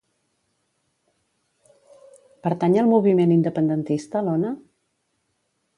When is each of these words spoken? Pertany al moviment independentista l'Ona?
Pertany 2.47 2.77
al 2.85 2.91
moviment 2.95 3.35
independentista 3.37 4.25
l'Ona? 4.29 4.53